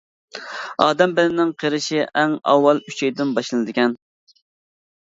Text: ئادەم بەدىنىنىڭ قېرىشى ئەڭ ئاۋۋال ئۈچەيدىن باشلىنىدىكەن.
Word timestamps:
ئادەم 0.85 1.13
بەدىنىنىڭ 1.19 1.53
قېرىشى 1.65 2.03
ئەڭ 2.23 2.35
ئاۋۋال 2.49 2.83
ئۈچەيدىن 2.91 3.39
باشلىنىدىكەن. 3.39 3.99